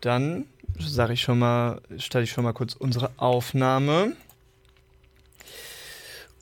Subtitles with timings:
[0.00, 0.46] Dann
[0.78, 4.12] sage ich schon mal, stelle ich schon mal kurz unsere Aufnahme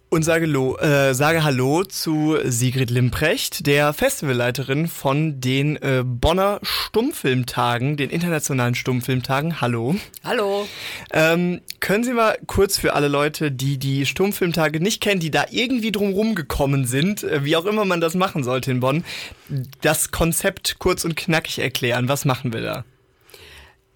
[0.09, 6.61] und sage, lo, äh, sage Hallo zu Sigrid Limprecht, der Festivalleiterin von den äh, Bonner
[6.62, 9.61] Stummfilmtagen, den internationalen Stummfilmtagen.
[9.61, 9.96] Hallo.
[10.23, 10.66] Hallo.
[11.12, 15.46] Ähm, können Sie mal kurz für alle Leute, die die Stummfilmtage nicht kennen, die da
[15.50, 19.04] irgendwie drumherum gekommen sind, äh, wie auch immer man das machen sollte in Bonn,
[19.80, 22.09] das Konzept kurz und knackig erklären?
[22.09, 22.84] Was machen wir da?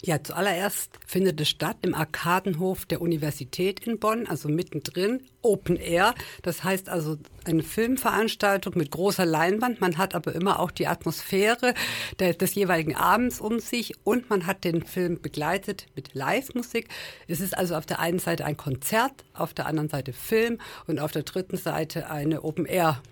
[0.03, 6.15] Ja, zuallererst findet es statt im Arkadenhof der Universität in Bonn, also mittendrin, Open Air.
[6.41, 9.79] Das heißt also eine Filmveranstaltung mit großer Leinwand.
[9.79, 11.75] Man hat aber immer auch die Atmosphäre
[12.19, 16.87] des, des jeweiligen Abends um sich und man hat den Film begleitet mit Live-Musik.
[17.27, 20.99] Es ist also auf der einen Seite ein Konzert, auf der anderen Seite Film und
[20.99, 23.03] auf der dritten Seite eine Open Air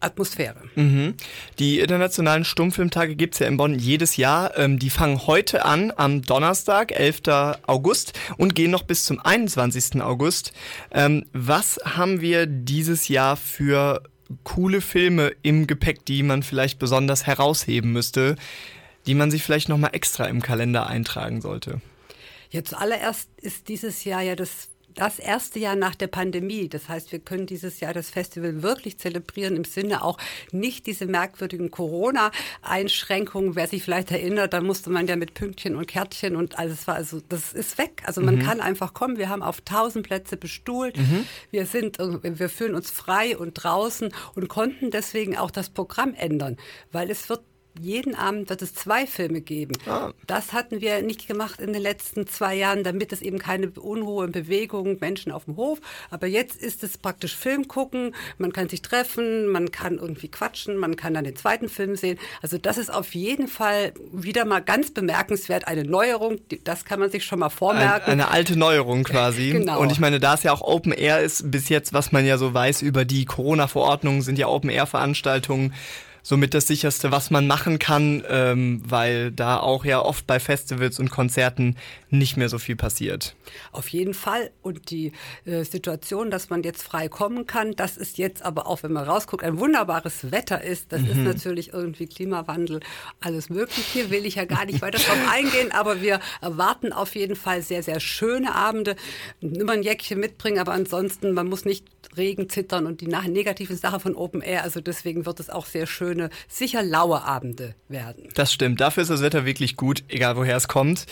[0.00, 0.56] Atmosphäre.
[0.74, 1.14] Mhm.
[1.58, 4.56] Die internationalen Stummfilmtage gibt's ja in Bonn jedes Jahr.
[4.58, 7.22] Ähm, die fangen heute an, am Donnerstag, 11.
[7.66, 10.02] August und gehen noch bis zum 21.
[10.02, 10.52] August.
[10.90, 14.02] Ähm, was haben wir dieses Jahr für
[14.42, 18.36] coole Filme im Gepäck, die man vielleicht besonders herausheben müsste,
[19.06, 21.80] die man sich vielleicht nochmal extra im Kalender eintragen sollte?
[22.50, 26.68] Ja, zuallererst ist dieses Jahr ja das das erste Jahr nach der Pandemie.
[26.68, 30.18] Das heißt, wir können dieses Jahr das Festival wirklich zelebrieren im Sinne auch
[30.52, 33.56] nicht diese merkwürdigen Corona-Einschränkungen.
[33.56, 36.94] Wer sich vielleicht erinnert, dann musste man ja mit Pünktchen und Kärtchen und alles war
[36.94, 38.02] also, das ist weg.
[38.06, 38.42] Also man mhm.
[38.42, 39.18] kann einfach kommen.
[39.18, 40.96] Wir haben auf tausend Plätze bestuhlt.
[40.96, 41.26] Mhm.
[41.50, 46.56] Wir sind, wir fühlen uns frei und draußen und konnten deswegen auch das Programm ändern,
[46.92, 47.42] weil es wird
[47.80, 49.72] jeden Abend wird es zwei Filme geben.
[49.86, 50.12] Ah.
[50.26, 54.24] Das hatten wir nicht gemacht in den letzten zwei Jahren, damit es eben keine Unruhe
[54.24, 55.80] und Bewegung, Menschen auf dem Hof.
[56.10, 60.76] Aber jetzt ist es praktisch Film gucken, man kann sich treffen, man kann irgendwie quatschen,
[60.76, 62.18] man kann dann den zweiten Film sehen.
[62.42, 66.38] Also das ist auf jeden Fall wieder mal ganz bemerkenswert, eine Neuerung.
[66.62, 68.06] Das kann man sich schon mal vormerken.
[68.06, 69.50] Ein, eine alte Neuerung quasi.
[69.52, 69.80] genau.
[69.80, 72.38] Und ich meine, da es ja auch Open Air ist, bis jetzt, was man ja
[72.38, 75.74] so weiß über die Corona-Verordnungen, sind ja Open Air-Veranstaltungen
[76.24, 80.98] somit das sicherste, was man machen kann, ähm, weil da auch ja oft bei Festivals
[80.98, 81.76] und Konzerten
[82.08, 83.36] nicht mehr so viel passiert.
[83.72, 84.50] Auf jeden Fall.
[84.62, 85.12] Und die
[85.44, 89.04] äh, Situation, dass man jetzt frei kommen kann, das ist jetzt aber auch, wenn man
[89.04, 90.92] rausguckt, ein wunderbares Wetter ist.
[90.92, 91.10] Das mhm.
[91.10, 92.80] ist natürlich irgendwie Klimawandel,
[93.20, 94.10] alles Mögliche.
[94.10, 97.82] Will ich ja gar nicht weiter drauf eingehen, aber wir erwarten auf jeden Fall sehr,
[97.82, 98.96] sehr schöne Abende.
[99.42, 101.84] Immer ein Jäckchen mitbringen, aber ansonsten, man muss nicht
[102.16, 104.62] Regen zittern und die negativen Sache von Open Air.
[104.62, 108.28] Also deswegen wird es auch sehr schöne, sicher laue Abende werden.
[108.34, 108.80] Das stimmt.
[108.80, 111.06] Dafür ist das Wetter wirklich gut, egal woher es kommt.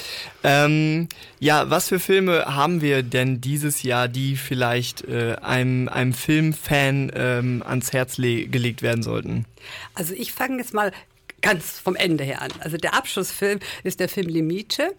[0.44, 1.08] Ähm,
[1.40, 7.10] ja, was für Filme haben wir denn dieses Jahr, die vielleicht äh, einem, einem Filmfan
[7.14, 9.46] ähm, ans Herz gelegt werden sollten?
[9.94, 10.92] Also ich fange jetzt mal
[11.42, 12.50] ganz vom Ende her an.
[12.60, 14.94] Also der Abschlussfilm ist der Film Limite.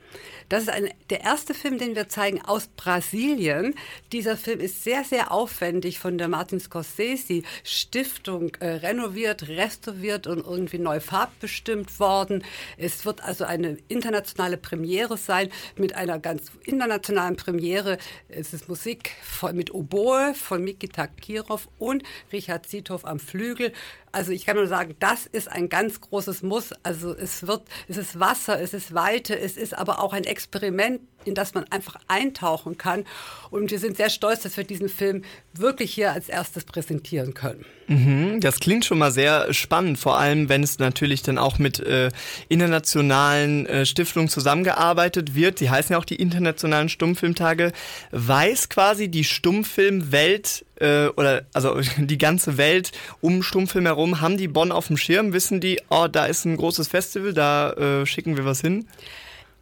[0.50, 3.76] Das ist ein, der erste Film, den wir zeigen aus Brasilien.
[4.12, 10.46] Dieser Film ist sehr, sehr aufwendig von der Martin Scorsese Stiftung äh, renoviert, restauriert und
[10.46, 12.44] irgendwie neu farbbestimmt worden.
[12.78, 17.98] Es wird also eine internationale Premiere sein mit einer ganz internationalen Premiere.
[18.28, 23.72] Es ist Musik von, mit Oboe von Mikita Kirov und Richard Zitov am Flügel.
[24.14, 26.72] Also ich kann nur sagen, das ist ein ganz großes Muss.
[26.84, 31.02] Also es wird, es ist Wasser, es ist Weite, es ist aber auch ein Experiment
[31.26, 33.06] in das man einfach eintauchen kann.
[33.50, 35.24] Und wir sind sehr stolz, dass wir diesen Film
[35.54, 37.66] wirklich hier als erstes präsentieren können.
[37.88, 41.80] Mhm, das klingt schon mal sehr spannend, vor allem wenn es natürlich dann auch mit
[41.80, 42.10] äh,
[42.50, 45.60] internationalen äh, Stiftungen zusammengearbeitet wird.
[45.60, 47.72] Die heißen ja auch die internationalen Stummfilmtage.
[48.12, 52.92] Weiß quasi die Stummfilmwelt äh, oder also die ganze Welt
[53.22, 55.34] um Stummfilm herum, haben die Bonn auf dem Schirm?
[55.34, 58.88] Wissen die, oh, da ist ein großes Festival, da äh, schicken wir was hin?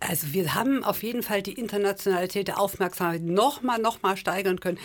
[0.01, 4.79] Also wir haben auf jeden Fall die Internationalität der Aufmerksamkeit nochmal, nochmal steigern können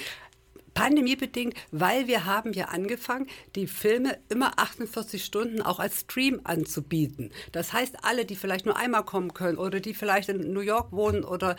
[0.77, 3.27] pandemiebedingt, weil wir haben ja angefangen,
[3.57, 7.33] die Filme immer 48 Stunden auch als Stream anzubieten.
[7.53, 10.93] Das heißt, alle, die vielleicht nur einmal kommen können oder die vielleicht in New York
[10.93, 11.57] wohnen oder,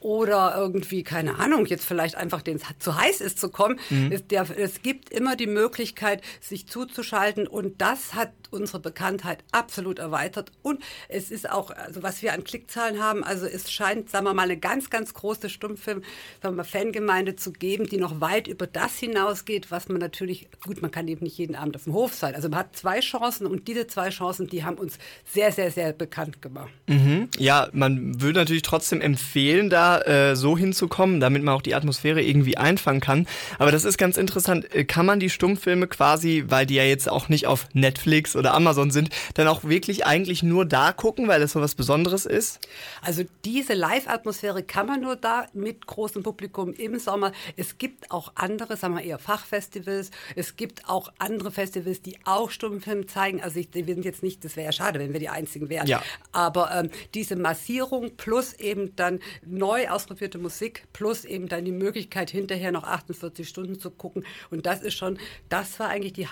[0.00, 4.12] oder irgendwie, keine Ahnung, jetzt vielleicht einfach denen es zu heiß ist zu kommen, mhm.
[4.12, 9.98] es, der, es gibt immer die Möglichkeit, sich zuzuschalten und das hat unsere Bekanntheit absolut
[9.98, 14.26] erweitert und es ist auch, also was wir an Klickzahlen haben, also es scheint, sagen
[14.26, 16.02] wir mal, eine ganz, ganz große Stummfilm,
[16.42, 19.98] sagen wir mal, Fangemeinde zu geben, die noch weit über über das hinausgeht, was man
[19.98, 22.34] natürlich, gut, man kann eben nicht jeden Abend auf dem Hof sein.
[22.34, 25.92] Also man hat zwei Chancen und diese zwei Chancen, die haben uns sehr, sehr, sehr
[25.92, 26.72] bekannt gemacht.
[26.88, 27.28] Mhm.
[27.38, 32.20] Ja, man würde natürlich trotzdem empfehlen, da äh, so hinzukommen, damit man auch die Atmosphäre
[32.20, 33.28] irgendwie einfangen kann.
[33.60, 34.74] Aber das ist ganz interessant.
[34.74, 38.54] Äh, kann man die Stummfilme quasi, weil die ja jetzt auch nicht auf Netflix oder
[38.54, 42.58] Amazon sind, dann auch wirklich eigentlich nur da gucken, weil das so was Besonderes ist?
[43.02, 47.30] Also diese Live-Atmosphäre kann man nur da mit großem Publikum im Sommer.
[47.56, 50.10] Es gibt auch andere, sagen wir eher Fachfestivals.
[50.36, 53.42] Es gibt auch andere Festivals, die auch Stummfilme zeigen.
[53.42, 55.86] Also ich, wir sind jetzt nicht, das wäre ja schade, wenn wir die Einzigen wären.
[55.86, 56.02] Ja.
[56.32, 62.30] Aber ähm, diese Massierung plus eben dann neu ausprobierte Musik plus eben dann die Möglichkeit
[62.30, 64.24] hinterher noch 48 Stunden zu gucken.
[64.50, 65.18] Und das ist schon,
[65.48, 66.28] das war eigentlich die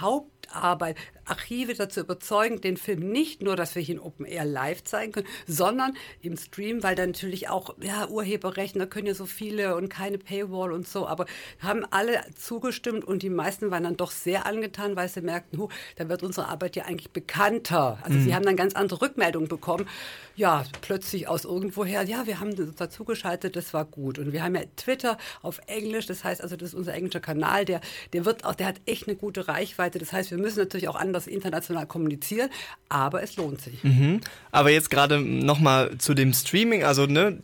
[0.53, 0.97] Hauptarbeit.
[1.25, 5.27] Archive dazu überzeugen, den Film nicht nur, dass wir ihn Open Air live zeigen können,
[5.47, 9.89] sondern im Stream, weil da natürlich auch ja, Urheberrechte, da können ja so viele und
[9.89, 11.27] keine Paywall und so, aber
[11.59, 15.69] haben alle zugestimmt und die meisten waren dann doch sehr angetan, weil sie merkten, huh,
[15.97, 17.99] da wird unsere Arbeit ja eigentlich bekannter.
[18.03, 18.25] Also mhm.
[18.25, 19.89] sie haben dann ganz andere Rückmeldungen bekommen.
[20.37, 24.19] Ja, plötzlich aus irgendwoher, ja, wir haben dazugeschaltet, das war gut.
[24.19, 27.65] Und wir haben ja Twitter auf Englisch, das heißt also, das ist unser englischer Kanal,
[27.65, 27.81] der,
[28.13, 29.99] der wird auch, der hat echt eine gute Reichweite.
[29.99, 32.51] Das heißt, wir müssen natürlich auch anders international kommunizieren,
[32.91, 33.83] aber es lohnt sich.
[33.83, 34.21] Mhm.
[34.53, 37.39] Aber jetzt gerade nochmal zu dem Streaming, also ne,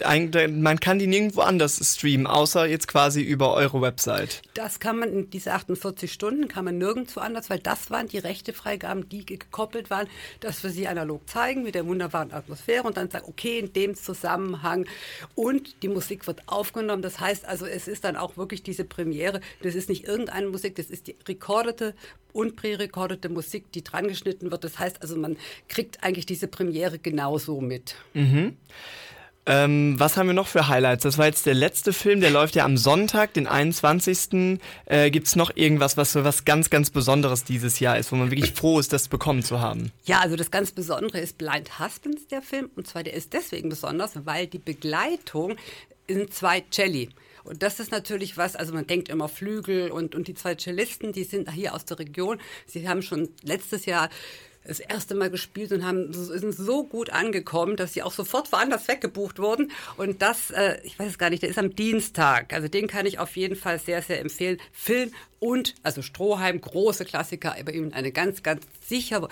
[0.51, 4.43] man kann die nirgendwo anders streamen, außer jetzt quasi über eure Website.
[4.53, 8.19] Das kann man in diese 48 Stunden kann man nirgendwo anders, weil das waren die
[8.19, 10.09] Rechtefreigaben, die gekoppelt waren,
[10.41, 13.95] dass wir sie analog zeigen mit der wunderbaren Atmosphäre und dann sagen, okay, in dem
[13.95, 14.87] Zusammenhang
[15.35, 17.03] und die Musik wird aufgenommen.
[17.03, 19.41] Das heißt also, es ist dann auch wirklich diese Premiere.
[19.63, 21.95] Das ist nicht irgendeine Musik, das ist die recordete
[22.33, 24.65] und prärekordete Musik, die dran geschnitten wird.
[24.65, 25.37] Das heißt also, man
[25.69, 27.97] kriegt eigentlich diese Premiere genauso mit.
[28.15, 28.57] Mhm.
[29.45, 31.03] Ähm, was haben wir noch für Highlights?
[31.03, 34.61] Das war jetzt der letzte Film, der läuft ja am Sonntag, den 21.
[34.87, 38.17] Äh, Gibt es noch irgendwas, was so was ganz, ganz Besonderes dieses Jahr ist, wo
[38.17, 39.91] man wirklich froh ist, das bekommen zu haben?
[40.05, 42.71] Ja, also das ganz Besondere ist Blind Husbands, der Film.
[42.77, 45.57] Und zwar der ist deswegen besonders, weil die Begleitung
[46.09, 47.09] sind zwei Celli.
[47.43, 51.13] Und das ist natürlich was, also man denkt immer Flügel und, und die zwei Cellisten,
[51.13, 52.39] die sind hier aus der Region.
[52.67, 54.09] Sie haben schon letztes Jahr
[54.65, 58.89] das erste Mal gespielt und haben, sind so gut angekommen, dass sie auch sofort woanders
[58.89, 59.73] weggebucht wurden.
[59.97, 62.53] Und das, äh, ich weiß es gar nicht, der ist am Dienstag.
[62.53, 64.59] Also den kann ich auf jeden Fall sehr, sehr empfehlen.
[64.73, 69.29] Film und, also Stroheim, große Klassiker, aber eben eine ganz, ganz sichere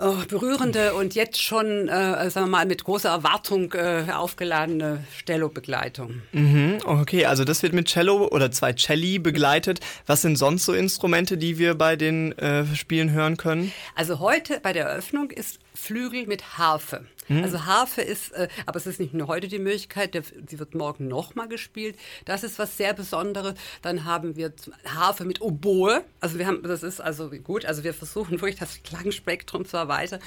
[0.00, 6.22] oh, berührende und jetzt schon, äh, sagen wir mal, mit großer Erwartung äh, aufgeladene Cello-Begleitung.
[6.32, 9.80] Mhm, okay, also das wird mit Cello oder zwei Celli begleitet.
[10.06, 13.72] Was sind sonst so Instrumente, die wir bei den äh, Spielen hören können?
[13.94, 17.04] Also heute bei der Eröffnung ist Flügel mit Harfe.
[17.28, 17.44] Hm.
[17.44, 20.74] Also Harfe ist, äh, aber es ist nicht nur heute die Möglichkeit, der, sie wird
[20.74, 21.96] morgen nochmal gespielt.
[22.24, 23.54] Das ist was sehr Besonderes.
[23.82, 24.52] Dann haben wir
[24.84, 26.02] Harfe mit Oboe.
[26.20, 30.20] Also wir haben, das ist also gut, also wir versuchen wirklich das Klangspektrum zu erweitern.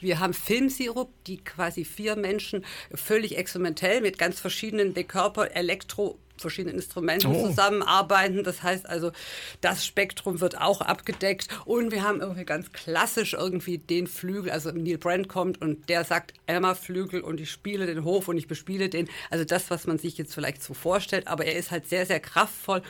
[0.00, 2.64] Wir haben Filmsirup, die quasi vier Menschen
[2.94, 7.48] völlig experimentell mit ganz verschiedenen Dekörper, Elektro verschiedenen Instrumenten oh.
[7.48, 8.44] zusammenarbeiten.
[8.44, 9.12] Das heißt also,
[9.60, 11.48] das Spektrum wird auch abgedeckt.
[11.64, 16.04] Und wir haben irgendwie ganz klassisch irgendwie den Flügel, also Neil Brand kommt und der
[16.04, 19.08] sagt Emma Flügel und ich spiele den Hof und ich bespiele den.
[19.30, 22.20] Also das, was man sich jetzt vielleicht so vorstellt, aber er ist halt sehr, sehr
[22.20, 22.82] kraftvoll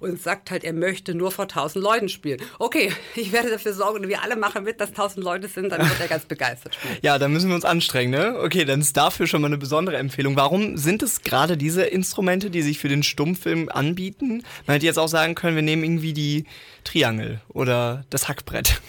[0.00, 2.40] und sagt halt, er möchte nur vor tausend Leuten spielen.
[2.58, 5.80] Okay, ich werde dafür sorgen und wir alle machen mit, dass tausend Leute sind, dann
[5.80, 6.96] wird er ganz begeistert spielen.
[7.02, 8.38] Ja, da müssen wir uns anstrengen, ne?
[8.40, 10.34] Okay, dann ist dafür schon mal eine besondere Empfehlung.
[10.34, 14.42] Warum sind es gerade diese Instrumente, die sich für den den Stummfilm anbieten.
[14.66, 16.44] Man hätte jetzt auch sagen können, wir nehmen irgendwie die
[16.84, 18.80] Triangel oder das Hackbrett.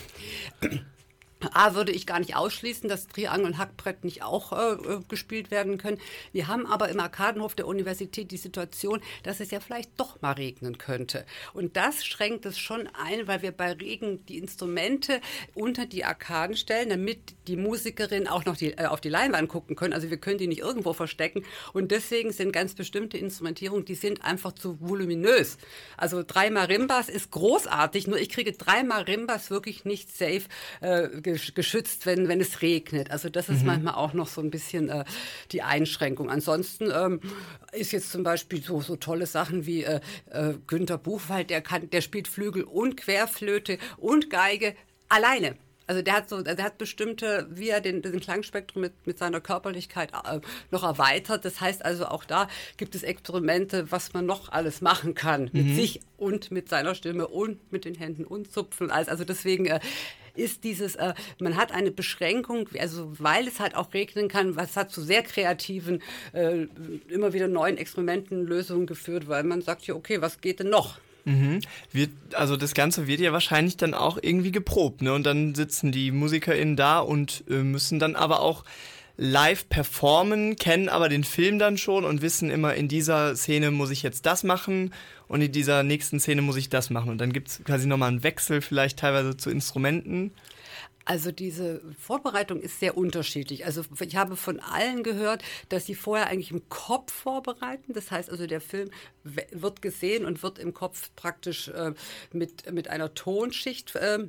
[1.54, 5.52] A würde ich gar nicht ausschließen, dass Triangel und Hackbrett nicht auch äh, äh, gespielt
[5.52, 6.00] werden können.
[6.32, 10.34] Wir haben aber im Arkadenhof der Universität die Situation, dass es ja vielleicht doch mal
[10.34, 11.26] regnen könnte.
[11.54, 15.22] Und das schränkt es schon ein, weil wir bei Regen die Instrumente
[15.54, 19.76] unter die Arkaden stellen, damit die Musikerin auch noch die, äh, auf die Leinwand gucken
[19.76, 19.94] können.
[19.94, 21.44] Also wir können die nicht irgendwo verstecken.
[21.74, 25.58] Und deswegen sind ganz bestimmte Instrumentierungen, die sind einfach zu voluminös.
[25.98, 30.44] Also drei Marimbas ist großartig, nur ich kriege drei Marimbas wirklich nicht safe
[30.82, 33.12] äh, geschützt, wenn, wenn es regnet.
[33.12, 33.68] Also das ist mhm.
[33.68, 35.06] manchmal auch noch so ein bisschen äh,
[35.52, 36.30] die Einschränkung.
[36.30, 37.20] Ansonsten ähm,
[37.72, 40.00] ist jetzt zum Beispiel so, so tolle Sachen wie äh,
[40.32, 44.76] äh, Günter Buchwald, der, kann, der spielt Flügel und Querflöte und Geige
[45.10, 45.56] alleine.
[45.88, 49.42] Also der hat so, der hat bestimmte, wie er den, den Klangspektrum mit, mit seiner
[49.42, 50.40] Körperlichkeit äh,
[50.70, 51.46] noch erweitert.
[51.46, 55.68] Das heißt also auch da gibt es Experimente, was man noch alles machen kann mit
[55.68, 55.76] mhm.
[55.76, 58.92] sich und mit seiner Stimme und mit den Händen und Zupfen.
[58.92, 59.80] Also deswegen äh,
[60.38, 64.76] ist dieses, äh, man hat eine Beschränkung, also weil es halt auch regnen kann, was
[64.76, 66.02] hat zu sehr kreativen,
[66.34, 66.68] äh,
[67.10, 71.00] immer wieder neuen Experimenten, Lösungen geführt, weil man sagt ja, okay, was geht denn noch?
[71.28, 71.60] Mhm.
[71.92, 75.14] Wird, also das Ganze wird ja wahrscheinlich dann auch irgendwie geprobt, ne?
[75.14, 78.64] Und dann sitzen die MusikerInnen da und äh, müssen dann aber auch
[79.18, 83.90] live performen, kennen aber den Film dann schon und wissen immer, in dieser Szene muss
[83.90, 84.94] ich jetzt das machen
[85.28, 87.10] und in dieser nächsten Szene muss ich das machen.
[87.10, 90.32] Und dann gibt es quasi nochmal einen Wechsel vielleicht teilweise zu Instrumenten.
[91.08, 93.66] Also diese Vorbereitung ist sehr unterschiedlich.
[93.66, 97.94] Also ich habe von allen gehört, dass sie vorher eigentlich im Kopf vorbereiten.
[97.94, 98.90] Das heißt also, der Film
[99.24, 101.94] wird gesehen und wird im Kopf praktisch äh,
[102.34, 104.28] mit, mit einer Tonschicht äh,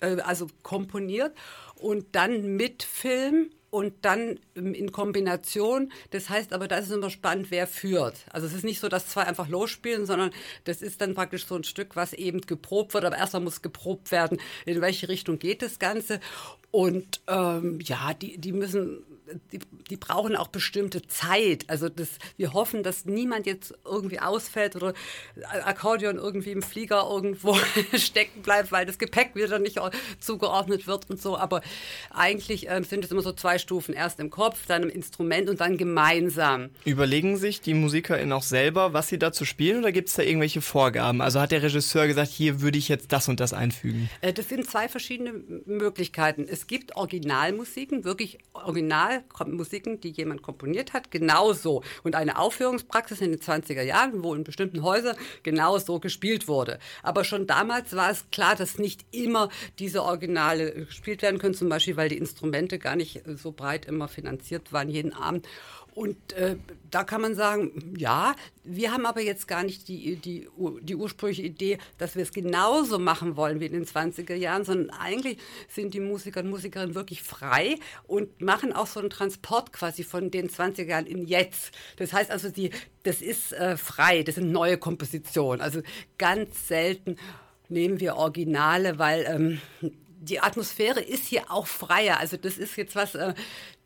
[0.00, 1.36] äh also komponiert
[1.76, 5.92] und dann mit Film und dann in Kombination.
[6.10, 8.24] Das heißt aber, da ist immer spannend, wer führt.
[8.32, 10.30] Also es ist nicht so, dass zwei einfach losspielen, sondern
[10.64, 13.04] das ist dann praktisch so ein Stück, was eben geprobt wird.
[13.04, 16.20] Aber erstmal muss geprobt werden, in welche Richtung geht das Ganze.
[16.70, 19.04] Und ähm, ja, die, die müssen
[19.52, 19.58] die,
[19.90, 21.64] die brauchen auch bestimmte Zeit.
[21.68, 24.94] Also das, wir hoffen, dass niemand jetzt irgendwie ausfällt oder
[25.64, 27.56] Akkordeon irgendwie im Flieger irgendwo
[27.94, 29.80] stecken bleibt, weil das Gepäck wieder nicht
[30.20, 31.36] zugeordnet wird und so.
[31.36, 31.62] Aber
[32.10, 33.94] eigentlich äh, sind es immer so zwei Stufen.
[33.94, 36.70] Erst im Kopf, dann im Instrument und dann gemeinsam.
[36.84, 40.60] Überlegen sich die MusikerInnen auch selber, was sie dazu spielen oder gibt es da irgendwelche
[40.60, 41.20] Vorgaben?
[41.20, 44.08] Also hat der Regisseur gesagt, hier würde ich jetzt das und das einfügen?
[44.20, 45.32] Äh, das sind zwei verschiedene
[45.66, 46.46] Möglichkeiten.
[46.48, 49.15] Es gibt Originalmusiken, wirklich original
[49.46, 51.82] Musiken, die jemand komponiert hat, genauso.
[52.02, 56.78] Und eine Aufführungspraxis in den 20er Jahren, wo in bestimmten Häusern genauso gespielt wurde.
[57.02, 61.68] Aber schon damals war es klar, dass nicht immer diese Originale gespielt werden können, zum
[61.68, 65.46] Beispiel, weil die Instrumente gar nicht so breit immer finanziert waren jeden Abend.
[65.96, 66.56] Und äh,
[66.90, 70.46] da kann man sagen, ja, wir haben aber jetzt gar nicht die, die,
[70.82, 74.90] die ursprüngliche Idee, dass wir es genauso machen wollen wie in den 20er Jahren, sondern
[74.90, 75.38] eigentlich
[75.70, 77.76] sind die Musiker und Musikerinnen wirklich frei
[78.06, 81.72] und machen auch so einen Transport quasi von den 20er Jahren in jetzt.
[81.96, 82.72] Das heißt also, die,
[83.02, 85.62] das ist äh, frei, das sind neue Kompositionen.
[85.62, 85.80] Also
[86.18, 87.16] ganz selten
[87.70, 92.18] nehmen wir Originale, weil ähm, die Atmosphäre ist hier auch freier.
[92.18, 93.34] Also das ist jetzt was, äh,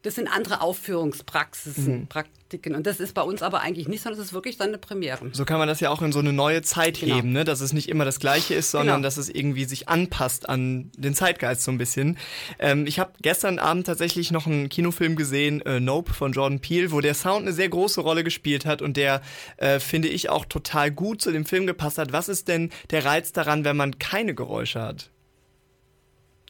[0.02, 2.06] das sind andere Aufführungspraxisen, mhm.
[2.06, 2.74] Praktiken.
[2.74, 5.28] Und das ist bei uns aber eigentlich nicht, sondern das ist wirklich dann eine Premiere.
[5.32, 7.16] So kann man das ja auch in so eine neue Zeit genau.
[7.16, 7.44] heben, ne?
[7.44, 9.06] dass es nicht immer das Gleiche ist, sondern genau.
[9.06, 12.16] dass es irgendwie sich anpasst an den Zeitgeist so ein bisschen.
[12.58, 16.92] Ähm, ich habe gestern Abend tatsächlich noch einen Kinofilm gesehen, äh, Nope von Jordan Peele,
[16.92, 19.20] wo der Sound eine sehr große Rolle gespielt hat und der,
[19.58, 22.12] äh, finde ich, auch total gut zu dem Film gepasst hat.
[22.12, 25.10] Was ist denn der Reiz daran, wenn man keine Geräusche hat?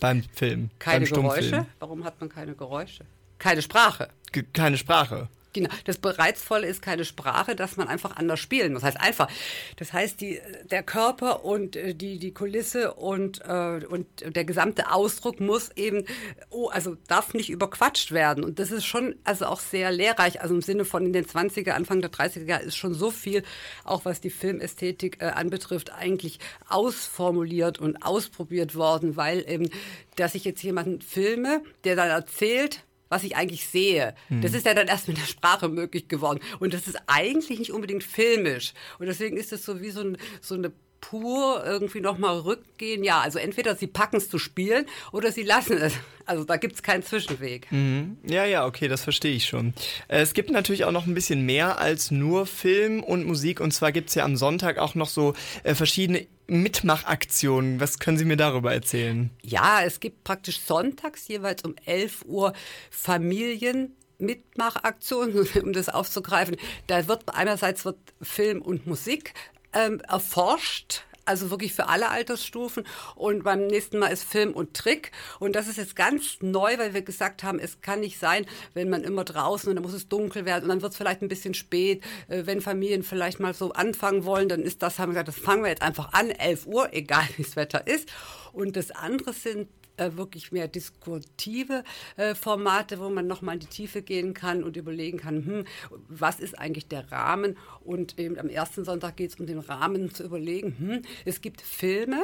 [0.01, 0.71] Beim Film.
[0.79, 1.67] Keine beim Geräusche?
[1.79, 3.05] Warum hat man keine Geräusche?
[3.39, 4.09] Keine Sprache.
[4.33, 5.29] Ge keine Sprache.
[5.53, 5.71] Genau.
[5.85, 8.83] Das Bereizvolle ist keine Sprache, dass man einfach anders spielen muss.
[8.83, 9.29] Das heißt einfach.
[9.77, 10.41] Das heißt, die,
[10.71, 16.05] der Körper und äh, die, die Kulisse und, äh, und der gesamte Ausdruck muss eben,
[16.51, 18.45] oh, also darf nicht überquatscht werden.
[18.45, 20.41] Und das ist schon also auch sehr lehrreich.
[20.41, 23.43] Also im Sinne von in den 20er, Anfang der 30er Jahre ist schon so viel,
[23.85, 26.39] auch was die Filmästhetik äh, anbetrifft, eigentlich
[26.69, 29.69] ausformuliert und ausprobiert worden, weil eben,
[30.15, 34.15] dass ich jetzt jemanden filme, der dann erzählt, was ich eigentlich sehe.
[34.31, 34.41] Mhm.
[34.41, 36.41] Das ist ja dann erst mit der Sprache möglich geworden.
[36.61, 38.73] Und das ist eigentlich nicht unbedingt filmisch.
[38.99, 43.05] Und deswegen ist es so wie so, ein, so eine pur irgendwie nochmal rückgehen.
[43.05, 45.95] Ja, also entweder sie packen es zu spielen oder sie lassen es.
[46.27, 47.71] Also da gibt es keinen Zwischenweg.
[47.73, 48.19] Mhm.
[48.25, 49.75] Ja, ja, okay, das verstehe ich schon.
[50.09, 53.61] Äh, es gibt natürlich auch noch ein bisschen mehr als nur Film und Musik.
[53.61, 57.81] Und zwar gibt es ja am Sonntag auch noch so äh, verschiedene Mitmachaktionen.
[57.81, 59.31] Was können Sie mir darüber erzählen?
[59.43, 62.53] Ja, es gibt praktisch sonntags jeweils um 11 Uhr
[62.91, 66.57] Familien Mitmachaktionen, um das aufzugreifen.
[66.87, 69.35] Da wird einerseits wird Film und Musik
[69.73, 72.85] ähm, erforscht also wirklich für alle Altersstufen.
[73.15, 75.13] Und beim nächsten Mal ist Film und Trick.
[75.39, 78.91] Und das ist jetzt ganz neu, weil wir gesagt haben, es kann nicht sein, wenn
[78.91, 81.29] man immer draußen und dann muss es dunkel werden und dann wird es vielleicht ein
[81.29, 82.03] bisschen spät.
[82.29, 85.39] Äh, wenn Familien vielleicht mal so anfangen wollen, dann ist das, haben wir gesagt, das
[85.39, 88.09] fangen wir jetzt einfach an, 11 Uhr, egal wie das Wetter ist.
[88.53, 89.69] Und das andere sind
[90.01, 91.85] äh, wirklich mehr diskurtive
[92.17, 95.65] äh, Formate, wo man nochmal in die Tiefe gehen kann und überlegen kann, hm,
[96.09, 97.59] was ist eigentlich der Rahmen?
[97.85, 100.77] Und eben am ersten Sonntag geht es um den Rahmen zu überlegen.
[100.79, 102.23] Hm, es gibt Filme,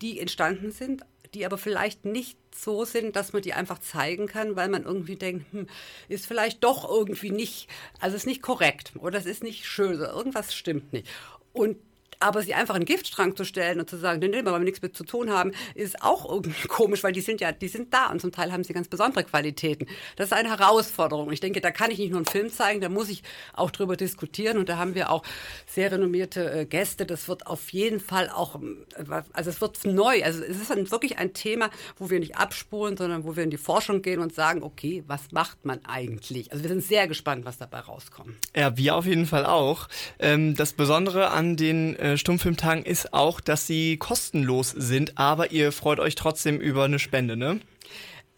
[0.00, 1.02] die entstanden sind,
[1.34, 5.16] die aber vielleicht nicht so sind, dass man die einfach zeigen kann, weil man irgendwie
[5.16, 5.66] denkt, hm,
[6.08, 7.68] ist vielleicht doch irgendwie nicht,
[8.00, 11.08] also ist nicht korrekt oder es ist nicht schön oder irgendwas stimmt nicht.
[11.52, 11.76] Und
[12.20, 14.82] aber sie einfach einen Giftstrang zu stellen und zu sagen, nee, nee, weil wir nichts
[14.82, 18.10] mit zu tun haben, ist auch irgendwie komisch, weil die sind ja, die sind da
[18.10, 19.86] und zum Teil haben sie ganz besondere Qualitäten.
[20.16, 21.30] Das ist eine Herausforderung.
[21.32, 23.22] Ich denke, da kann ich nicht nur einen Film zeigen, da muss ich
[23.54, 25.22] auch drüber diskutieren und da haben wir auch
[25.66, 27.06] sehr renommierte äh, Gäste.
[27.06, 30.22] Das wird auf jeden Fall auch, äh, also es wird neu.
[30.24, 33.50] Also es ist dann wirklich ein Thema, wo wir nicht abspulen, sondern wo wir in
[33.50, 36.52] die Forschung gehen und sagen, okay, was macht man eigentlich?
[36.52, 38.34] Also wir sind sehr gespannt, was dabei rauskommt.
[38.56, 39.88] Ja, wir auf jeden Fall auch.
[40.18, 45.72] Ähm, das Besondere an den äh, Stummfilmtagen ist auch, dass sie kostenlos sind, aber ihr
[45.72, 47.60] freut euch trotzdem über eine Spende, ne?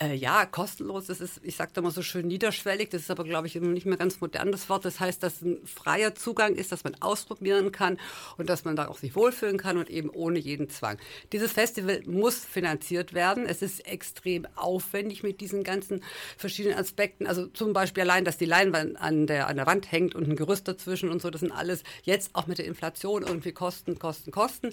[0.02, 3.22] Äh, ja, kostenlos, das ist, ich sage da mal so schön niederschwellig, das ist aber,
[3.22, 4.86] glaube ich, nicht mehr ganz modern das Wort.
[4.86, 7.98] Das heißt, dass ein freier Zugang ist, dass man ausprobieren kann
[8.38, 10.96] und dass man da auch sich wohlfühlen kann und eben ohne jeden Zwang.
[11.32, 13.44] Dieses Festival muss finanziert werden.
[13.44, 16.02] Es ist extrem aufwendig mit diesen ganzen
[16.38, 17.26] verschiedenen Aspekten.
[17.26, 20.34] Also zum Beispiel allein, dass die Leinwand an der, an der Wand hängt und ein
[20.36, 24.30] Gerüst dazwischen und so, das sind alles jetzt auch mit der Inflation irgendwie Kosten, Kosten,
[24.30, 24.70] Kosten.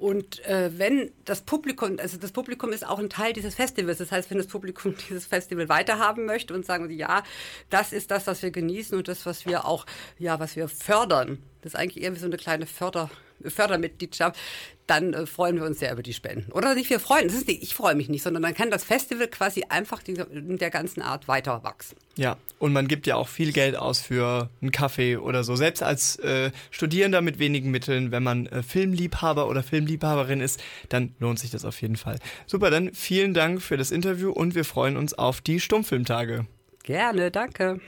[0.00, 3.98] Und äh, wenn das Publikum, also das Publikum ist auch ein Teil dieses Festivals.
[3.98, 7.22] Das heißt, wenn das Publikum dieses Festival weiterhaben möchte und sagen, ja,
[7.68, 9.84] das ist das, was wir genießen und das, was wir auch,
[10.18, 11.36] ja, was wir fördern.
[11.60, 13.10] Das ist eigentlich eher wie so eine kleine Förder,
[13.46, 14.38] Fördermitgliedschaft,
[14.90, 16.50] dann äh, freuen wir uns sehr über die Spenden.
[16.52, 18.84] Oder nicht wir freuen, das ist nicht, ich freue mich nicht, sondern dann kann das
[18.84, 21.96] Festival quasi einfach die, in der ganzen Art weiter wachsen.
[22.16, 25.54] Ja, und man gibt ja auch viel Geld aus für einen Kaffee oder so.
[25.54, 31.14] Selbst als äh, Studierender mit wenigen Mitteln, wenn man äh, Filmliebhaber oder Filmliebhaberin ist, dann
[31.20, 32.18] lohnt sich das auf jeden Fall.
[32.46, 36.46] Super, dann vielen Dank für das Interview und wir freuen uns auf die Stummfilmtage.
[36.82, 37.80] Gerne, danke.